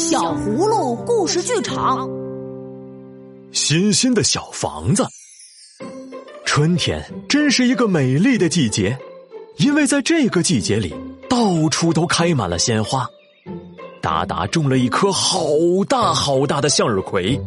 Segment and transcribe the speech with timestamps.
[0.00, 2.08] 小葫芦故事剧场，
[3.52, 5.04] 新新的小房子。
[6.46, 8.98] 春天真是一个美丽的季节，
[9.58, 10.94] 因为在这个季节里，
[11.28, 13.06] 到处都开满了鲜花。
[14.00, 15.44] 达达种了一棵好
[15.86, 17.38] 大好大的向日葵。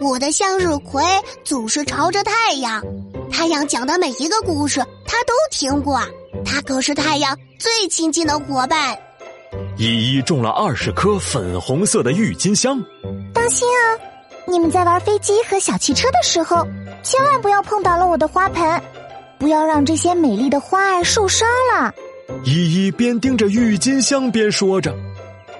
[0.00, 1.00] 我的向日葵
[1.44, 2.84] 总是朝着太阳，
[3.30, 6.00] 太阳讲的每一个故事，他都听过。
[6.44, 8.98] 他可是太阳最亲近的伙伴。
[9.76, 12.82] 依依种了二十颗粉红色的郁金香，
[13.32, 13.98] 当心啊！
[14.46, 16.66] 你们在玩飞机和小汽车的时候，
[17.02, 18.82] 千万不要碰倒了我的花盆，
[19.38, 21.92] 不要让这些美丽的花儿受伤了。
[22.44, 24.94] 依依边盯着郁金香边说着。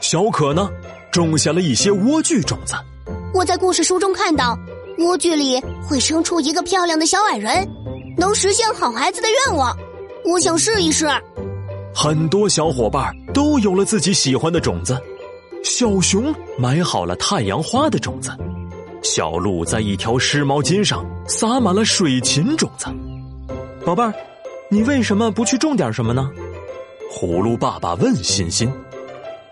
[0.00, 0.68] 小可呢，
[1.10, 2.74] 种下了一些莴苣种子。
[3.34, 4.58] 我在故事书中看到，
[4.98, 7.68] 莴苣里会生出一个漂亮的小矮人，
[8.16, 9.76] 能实现好孩子的愿望。
[10.24, 11.06] 我想试一试。
[11.94, 14.98] 很多小伙伴都有了自己喜欢的种子，
[15.62, 18.30] 小熊买好了太阳花的种子，
[19.02, 22.86] 小鹿在一条湿毛巾上撒满了水芹种子。
[23.84, 24.12] 宝贝儿，
[24.70, 26.30] 你为什么不去种点什么呢？
[27.12, 28.72] 葫芦爸爸问欣欣。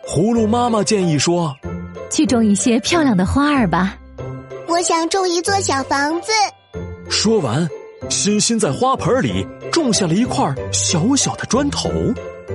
[0.07, 1.55] 葫芦妈妈建议说
[2.11, 3.97] ：“去种一些漂亮的花儿吧。”
[4.67, 6.33] 我想种一座小房子。
[7.11, 7.69] 说完，
[8.09, 11.91] 欣欣在花盆里种下了一块小小的砖头。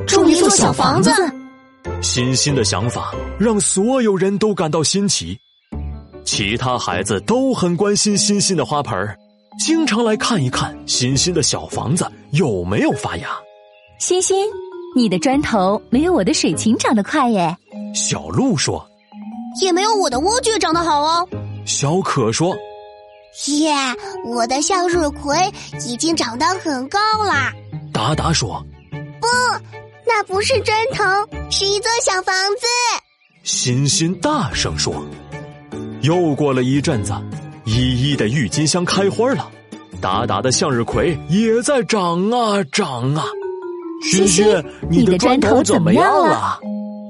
[0.08, 1.12] 种一座小房子，
[2.02, 5.38] 欣欣的想法让所有人都感到新奇。
[6.24, 8.96] 其他孩子都很关心欣欣的花盆，
[9.60, 13.30] 经常来看一看欣欣的小房子有没有发芽。
[14.00, 14.46] 欣欣，
[14.96, 17.56] 你的砖头没有我的水芹长得快耶。
[17.94, 18.86] 小鹿说
[19.62, 21.28] ：“也没有我的莴苣长得好哦。”
[21.66, 22.56] 小可说
[23.59, 23.74] ：“耶，
[24.26, 25.38] 我的向日葵
[25.88, 27.52] 已经长得很高啦。”
[27.94, 28.66] 达达说
[29.22, 29.28] ：“不。”
[30.08, 31.03] 那不是砖头，
[31.50, 32.66] 是一座小房子。
[33.44, 34.94] 欣欣大声说
[36.02, 37.14] ：“又过了一阵子，
[37.66, 39.52] 依依的郁金香开花了，
[40.02, 43.25] 达达的向日葵也在长啊长啊。”
[44.03, 44.46] 欣欣，
[44.90, 46.59] 你的砖头怎么样了？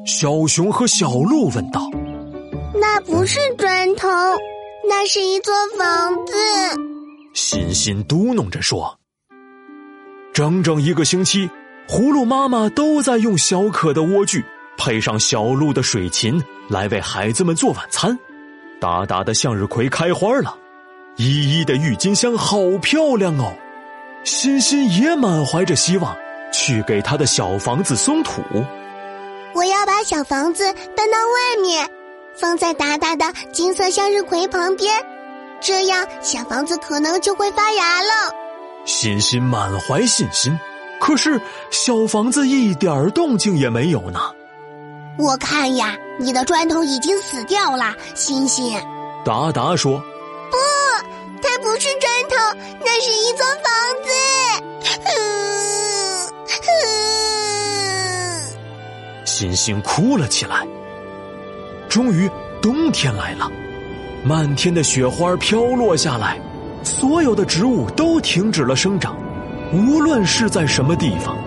[0.06, 1.90] 小熊和小鹿问道。
[2.80, 4.08] “那不是砖头，
[4.88, 6.34] 那是一座房子。”
[7.34, 8.98] 欣欣嘟哝着说。
[10.34, 11.50] 整整一个星期。
[11.88, 14.44] 葫芦妈妈都在用小可的莴苣
[14.78, 18.18] 配上小鹿的水芹来为孩子们做晚餐。
[18.80, 20.58] 达达的向日葵开花了，
[21.16, 23.54] 依依的郁金香好漂亮哦。
[24.24, 26.16] 欣欣也满怀着希望
[26.52, 28.42] 去给他的小房子松土。
[29.54, 30.64] 我要把小房子
[30.96, 31.88] 搬到外面，
[32.36, 34.92] 放在达达的金色向日葵旁边，
[35.62, 38.34] 这样小房子可能就会发芽了。
[38.86, 40.60] 欣欣满怀信心。
[41.00, 41.40] 可是
[41.72, 44.20] 小房子一点动静也没有呢。
[45.18, 48.80] 我看呀，你的砖头已经死掉了，星星。
[49.24, 49.98] 达达说
[50.52, 50.58] ：“不，
[51.42, 52.36] 它不是砖头，
[52.84, 53.66] 那是一座房
[54.04, 54.10] 子。
[59.26, 60.68] ”星星哭了起来。
[61.90, 62.30] 终于，
[62.62, 63.50] 冬天来了，
[64.24, 66.40] 漫天的雪花飘落下来，
[66.84, 69.18] 所有的植物都停止了生长。
[69.74, 71.38] 无论是在什么地方，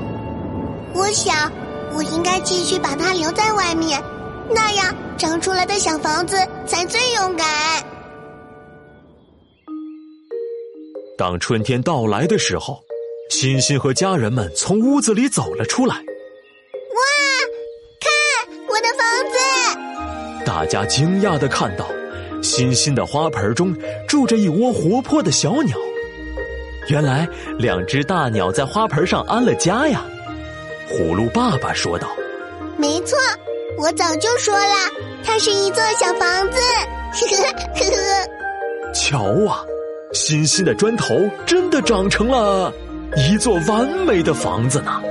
[0.95, 1.51] 我想
[1.95, 4.03] 我应该继续把它留在外面，
[4.55, 6.37] 那样长出来的小房子
[6.67, 7.47] 才最勇敢。
[11.17, 12.81] 当春天到来的时候，
[13.31, 15.95] 欣欣和家人们从屋子里走了出来。
[15.97, 16.03] 哇，
[18.01, 18.11] 看
[18.69, 20.45] 我的房子！
[20.45, 21.87] 大家惊讶的看到，
[22.43, 23.75] 欣欣的花盆中
[24.07, 25.77] 住着一窝活泼的小鸟。
[26.89, 27.29] 原来
[27.59, 30.03] 两只大鸟在花盆上安了家呀，
[30.91, 32.09] 葫芦爸爸说道
[32.79, 33.19] ：“没错，
[33.77, 34.75] 我早就说了，
[35.23, 36.59] 它是一座小房子。”
[37.13, 37.37] 呵呵
[37.75, 39.61] 呵呵瞧啊，
[40.15, 42.73] 欣欣的砖头真的长成了
[43.17, 45.03] 一座完美的房子呢。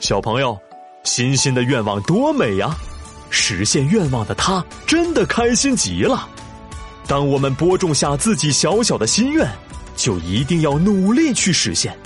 [0.00, 0.58] 小朋友，
[1.04, 2.74] 欣欣的愿望多美呀！
[3.30, 6.28] 实现愿望的他真的开心极了。
[7.08, 9.50] 当我们播种下自己小小的心愿，
[9.96, 11.96] 就一定要努力去实现。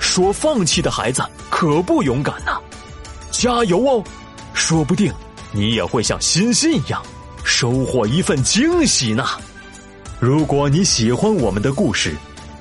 [0.00, 2.58] 说放弃的孩子可不勇敢呐！
[3.30, 4.04] 加油哦！
[4.52, 5.12] 说不定
[5.52, 7.00] 你也会像欣欣一样，
[7.44, 9.24] 收获一份惊喜呢。
[10.18, 12.12] 如果你喜欢我们的故事，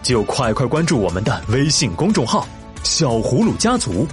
[0.03, 2.47] 就快快关注我们的微信公众号
[2.83, 4.07] “小葫芦家族”，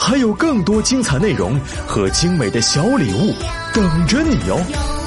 [0.00, 3.34] 还有更多精彩内容和精美的小礼物
[3.74, 5.01] 等着你哦。